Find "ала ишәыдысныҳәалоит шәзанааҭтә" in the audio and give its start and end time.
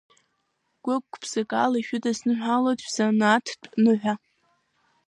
1.63-3.67